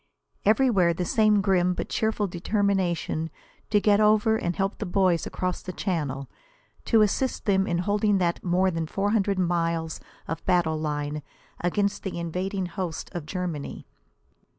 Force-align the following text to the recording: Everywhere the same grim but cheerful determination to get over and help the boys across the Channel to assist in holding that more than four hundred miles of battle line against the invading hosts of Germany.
Everywhere 0.45 0.95
the 0.95 1.05
same 1.05 1.41
grim 1.41 1.75
but 1.75 1.87
cheerful 1.87 2.25
determination 2.25 3.29
to 3.69 3.79
get 3.79 3.99
over 3.99 4.35
and 4.35 4.55
help 4.55 4.79
the 4.79 4.85
boys 4.87 5.27
across 5.27 5.61
the 5.61 5.71
Channel 5.71 6.27
to 6.85 7.03
assist 7.03 7.47
in 7.47 7.77
holding 7.77 8.17
that 8.17 8.43
more 8.43 8.71
than 8.71 8.87
four 8.87 9.11
hundred 9.11 9.37
miles 9.37 9.99
of 10.27 10.43
battle 10.47 10.79
line 10.79 11.21
against 11.59 12.01
the 12.01 12.17
invading 12.17 12.65
hosts 12.65 13.11
of 13.13 13.27
Germany. 13.27 13.85